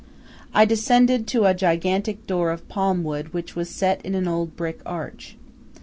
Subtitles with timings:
[0.51, 4.55] I descended to a gigantic door of palm wood which was set in an old
[4.55, 5.37] brick arch.